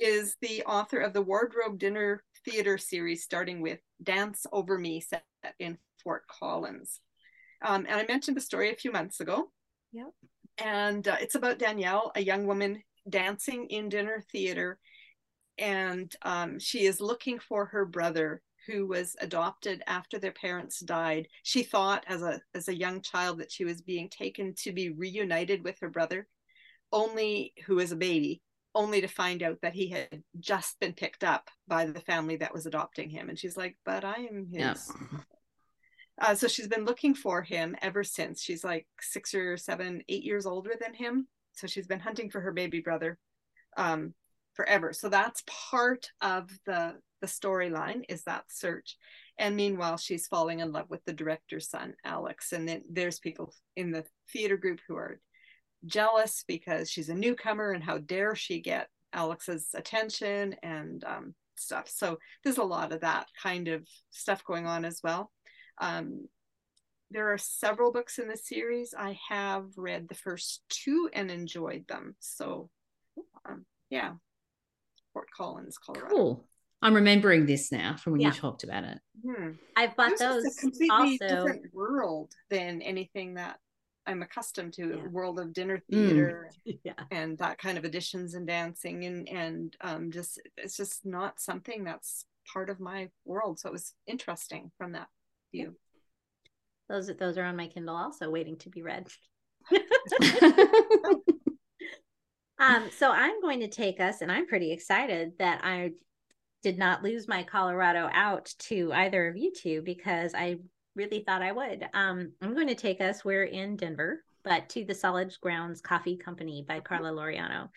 [0.00, 5.22] is the author of the Wardrobe Dinner Theater series, starting with "Dance Over Me," set
[5.60, 7.00] in Fort Collins.
[7.62, 9.52] Um, and I mentioned the story a few months ago.
[9.92, 10.10] Yep.
[10.58, 14.78] And uh, it's about Danielle, a young woman dancing in dinner theater
[15.58, 21.26] and um, she is looking for her brother who was adopted after their parents died.
[21.42, 24.90] She thought as a as a young child that she was being taken to be
[24.90, 26.28] reunited with her brother,
[26.92, 28.42] only who was a baby,
[28.74, 32.52] only to find out that he had just been picked up by the family that
[32.52, 33.28] was adopting him.
[33.28, 34.78] And she's like, "But I am his." Yep.
[36.20, 38.42] Uh, so she's been looking for him ever since.
[38.42, 41.28] She's like six or seven, eight years older than him.
[41.52, 43.18] So she's been hunting for her baby brother
[43.76, 44.14] um,
[44.54, 44.92] forever.
[44.92, 48.96] So that's part of the the storyline is that search.
[49.38, 52.52] And meanwhile, she's falling in love with the director's son, Alex.
[52.52, 55.20] And then there's people in the theater group who are
[55.84, 61.88] jealous because she's a newcomer and how dare she get Alex's attention and um, stuff.
[61.88, 65.30] So there's a lot of that kind of stuff going on as well.
[65.80, 66.28] Um,
[67.10, 68.94] there are several books in the series.
[68.96, 72.16] I have read the first two and enjoyed them.
[72.20, 72.68] So,
[73.48, 74.12] um, yeah,
[75.12, 76.14] Fort Collins, Colorado.
[76.14, 76.44] Cool.
[76.82, 78.28] I'm remembering this now from when Yeah.
[78.28, 78.98] you talked about it.
[79.24, 79.52] Hmm.
[79.74, 81.16] I've bought This is those a completely also.
[81.28, 83.58] different world than anything that
[84.06, 84.96] I'm accustomed to.
[84.96, 85.06] Yeah.
[85.08, 86.08] World of dinner Mm.
[86.08, 86.50] theater
[86.84, 86.92] Yeah.
[87.10, 91.84] and that kind of additions and dancing and and um, just it's just not something
[91.84, 93.58] that's part of my world.
[93.58, 95.08] So it was interesting from that
[95.52, 95.74] view.
[96.88, 99.08] Those those are on my Kindle also waiting to be read.
[102.58, 105.92] um, so I'm going to take us, and I'm pretty excited that I
[106.62, 110.58] did not lose my Colorado out to either of you two because I
[110.96, 111.86] really thought I would.
[111.94, 116.16] Um, I'm going to take us, we're in Denver, but to the Solid Grounds Coffee
[116.16, 117.68] Company by Carla Laureano.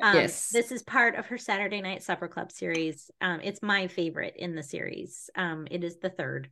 [0.00, 0.50] Um, Yes.
[0.50, 3.10] This is part of her Saturday Night Supper Club series.
[3.20, 5.28] Um, it's my favorite in the series.
[5.34, 6.48] Um, it is the third.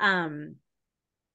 [0.00, 0.56] Um,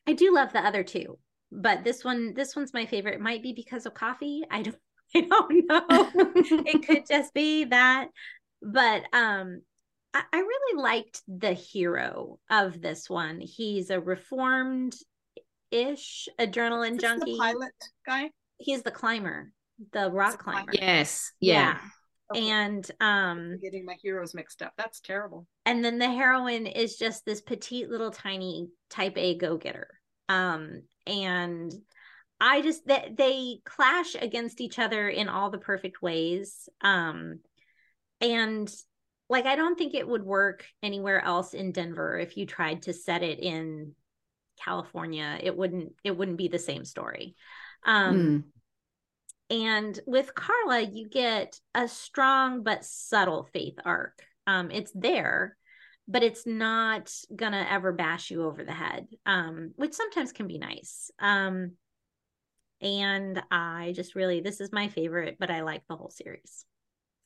[0.08, 1.17] I do love the other two,
[1.52, 3.15] but this one, this one's my favorite.
[3.15, 4.43] It might be because of coffee.
[4.49, 4.76] I don't,
[5.15, 6.62] I don't know.
[6.65, 8.08] it could just be that.
[8.62, 9.62] But um,
[10.13, 13.39] I, I really liked the hero of this one.
[13.41, 14.95] He's a reformed
[15.71, 17.32] ish adrenaline Is this junkie.
[17.34, 17.73] the pilot
[18.06, 18.30] guy.
[18.58, 19.52] He's the climber,
[19.91, 20.71] the rock climber.
[20.71, 20.73] climber.
[20.73, 21.32] yes.
[21.39, 21.80] Yeah.
[22.36, 22.50] Okay.
[22.50, 24.74] And um getting my heroes mixed up.
[24.78, 25.48] That's terrible.
[25.65, 29.88] and then the heroine is just this petite little tiny type A go-getter.
[30.30, 31.74] Um and
[32.41, 36.67] I just that they clash against each other in all the perfect ways.
[36.82, 37.39] Um
[38.22, 38.74] and
[39.30, 42.93] like I don't think it would work anywhere else in Denver if you tried to
[42.93, 43.93] set it in
[44.63, 45.38] California.
[45.41, 47.36] It wouldn't it wouldn't be the same story.
[47.86, 48.43] Um Mm.
[49.54, 54.20] And with Carla, you get a strong but subtle faith arc.
[54.48, 55.56] Um, it's there,
[56.08, 60.58] but it's not gonna ever bash you over the head, um, which sometimes can be
[60.58, 61.12] nice.
[61.20, 61.74] Um,
[62.82, 66.66] and I just really, this is my favorite, but I like the whole series.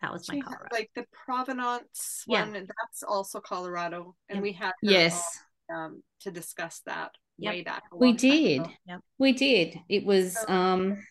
[0.02, 0.68] That was my She had, Colorado.
[0.76, 2.42] like the Provenance Yeah.
[2.44, 4.16] one, that's also Colorado.
[4.30, 4.42] And Yeah.
[4.44, 5.26] we had Yes.
[5.70, 7.54] on, um, to discuss that Yep.
[7.54, 7.84] way back.
[7.96, 8.68] We did.
[8.86, 9.02] Yep.
[9.18, 9.80] We did.
[9.90, 11.04] It was So- um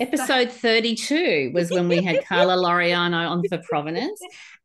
[0.00, 4.20] episode 32 was when we had Carla Laureano on for Provenance.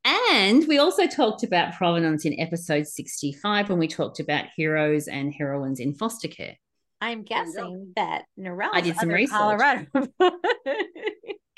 [0.05, 5.33] And we also talked about Provenance in episode 65 when we talked about heroes and
[5.33, 6.55] heroines in foster care.
[7.01, 7.35] I'm you go.
[7.35, 8.69] guessing that Narelle.
[8.73, 9.37] I did some research.
[9.37, 9.87] Colorado.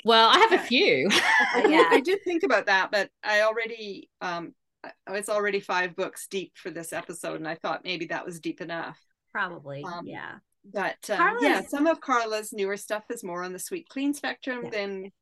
[0.04, 1.08] Well, I have a few.
[1.10, 1.84] I, did, Yeah.
[1.90, 6.28] I did think about that, but I already um I- I was already five books
[6.28, 8.96] deep for this episode, and I thought maybe that was deep enough.
[9.32, 10.36] Probably, Um, yeah.
[10.72, 14.64] But um, yeah, some of Carla's newer stuff is more on the sweet clean spectrum
[14.64, 14.70] Yeah.
[14.70, 15.12] than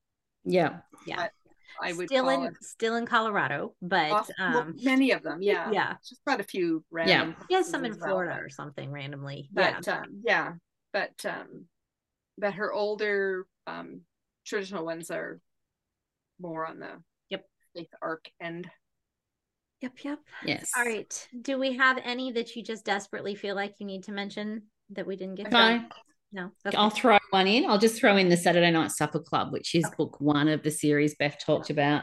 [0.45, 0.77] Yeah.
[1.07, 1.29] Yeah.
[1.83, 2.55] I would still in it.
[2.63, 6.45] still in Colorado, but Off- well, um, many of them, yeah, yeah, just quite a
[6.45, 7.37] few random.
[7.39, 9.51] yeah, places some in as well, Florida or something randomly.
[9.53, 10.53] but yeah, um, yeah
[10.95, 11.67] but um
[12.39, 14.01] but her older um
[14.47, 15.39] traditional ones are
[16.41, 17.45] more on the Yep.
[17.75, 18.71] faith arc end
[19.83, 20.19] yep, yep.
[20.47, 20.71] Yes.
[20.75, 21.29] All right.
[21.43, 25.07] Do we have any that you just desperately feel like you need to mention that
[25.07, 25.51] we didn't get?
[25.51, 25.87] To?
[26.33, 26.51] No.
[26.66, 26.77] Okay.
[26.77, 27.64] I'll throw one in.
[27.66, 30.70] I'll just throw in the Saturday Night Supper Club, which is book one of the
[30.70, 32.03] series Beth talked about.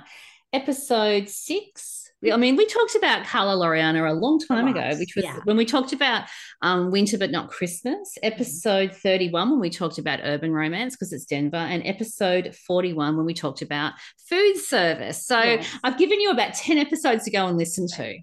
[0.52, 2.12] Episode six.
[2.32, 5.40] I mean, we talked about Carla Laureano a long time ago, which was yeah.
[5.44, 6.24] when we talked about
[6.62, 8.18] um, Winter but Not Christmas.
[8.24, 13.26] Episode 31, when we talked about urban romance because it's Denver, and episode 41, when
[13.26, 13.94] we talked about
[14.30, 15.26] food service.
[15.26, 15.68] So Yes.
[15.84, 18.18] I've given you about 10 episodes to go and listen to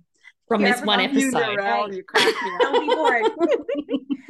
[0.48, 1.94] from You're this one You, episode.
[1.94, 2.50] You crack me.
[2.60, 3.22] Don't be bored.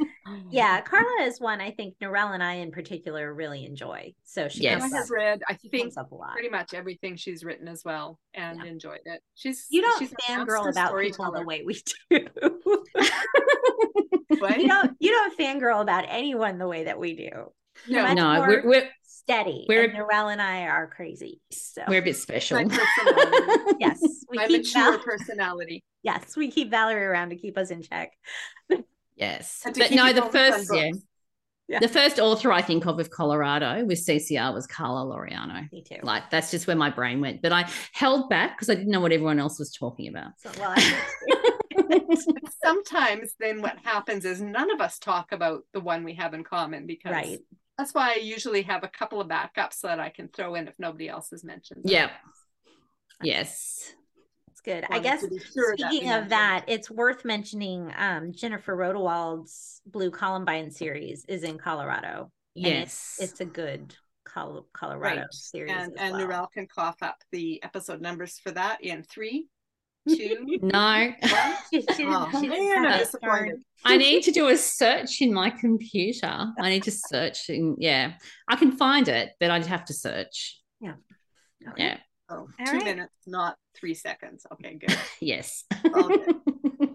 [0.49, 0.87] yeah, mm-hmm.
[0.89, 4.13] Carla is one I think Narelle and I in particular really enjoy.
[4.23, 4.81] So she Yes.
[4.83, 6.33] I have read I think up a lot.
[6.33, 8.69] pretty much everything she's written as well and Yeah.
[8.71, 11.45] enjoyed it she's You don't she's a fangirl about people the storyteller.
[11.45, 12.27] way we do.
[14.39, 14.59] What?
[14.59, 17.29] you don't you don't fangirl about anyone the way that we do.
[17.87, 19.65] no, much No, more we're, we're, steady.
[19.69, 21.41] We're- and Narelle and I are crazy.
[21.51, 22.59] So we're a bit special.
[23.79, 27.69] yes, we my keep mature Val- personality yes, we keep Valerie around to keep us
[27.69, 28.11] in check.
[29.15, 29.61] Yes.
[29.63, 30.91] But no, the first, yeah.
[31.71, 31.79] Yeah.
[31.79, 35.71] The first author I think of of Colorado with CCR was Carla Laureano.
[35.71, 35.99] Me too.
[36.03, 37.41] Like that's just where my brain went.
[37.41, 40.31] But I held back because I didn't know what everyone else was talking about.
[40.37, 40.75] So, well,
[42.63, 46.43] sometimes then what happens is none of us talk about the one we have in
[46.43, 47.39] common because right.
[47.77, 50.77] that's why I usually have a couple of backups that I can throw in if
[50.77, 51.85] nobody else has mentioned.
[51.85, 51.91] them.
[51.93, 52.09] Yeah.
[53.23, 53.93] Yes.
[54.63, 54.85] It's good.
[54.89, 59.81] I guess to be sure that speaking of that, it's worth mentioning um, Jennifer Rodewald's
[59.85, 62.31] Blue Columbine series is in Colorado.
[62.55, 63.17] and Yes.
[63.19, 63.95] it's, it's a good
[64.25, 65.33] Col- Colorado Right.
[65.33, 65.71] series.
[65.71, 66.27] And as and well.
[66.27, 69.47] Narelle can cough up the episode numbers for that in three,
[70.09, 70.79] two, no.
[70.79, 71.15] one.
[71.73, 73.61] She- she- Oh, man, I'm disappointed.
[73.85, 76.47] I need to do a search in my computer.
[76.59, 78.13] I need to search in yeah.
[78.47, 80.59] I can find it, but I'd have to search.
[80.79, 80.93] Yeah.
[81.67, 81.83] Okay.
[81.83, 81.97] Yeah.
[82.31, 82.83] Oh, All two right.
[82.85, 84.45] minutes, not three seconds.
[84.53, 84.97] Okay, good.
[85.19, 85.65] Yes.
[85.93, 86.25] Okay.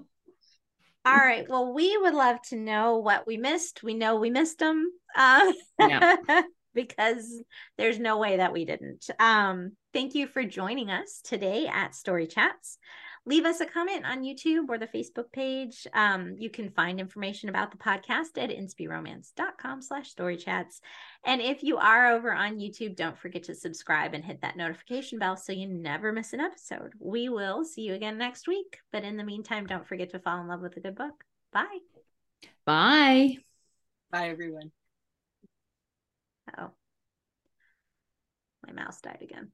[1.05, 1.47] All right.
[1.49, 3.83] Well, we would love to know what we missed.
[3.85, 6.17] We know we missed them uh, Yeah.
[6.75, 7.43] because
[7.79, 9.09] there's no way that we didn't.
[9.21, 12.79] Um, thank you for joining us today at Story Chats.
[13.29, 15.85] Leave us a comment on YouTube or the Facebook page.
[15.93, 20.81] Um, you can find information about the podcast at inspyromance.com slash story chats.
[21.25, 25.19] And if you are over on YouTube, don't forget to subscribe and hit that notification
[25.19, 26.93] bell so you never miss an episode.
[27.01, 28.79] We will see you again next week.
[28.93, 31.25] But in the meantime, don't forget to fall in love with a good book.
[31.53, 31.79] Bye.
[32.65, 33.39] Bye.
[34.13, 34.71] Bye, everyone.
[36.57, 36.71] Oh,
[38.65, 39.51] my mouse died again.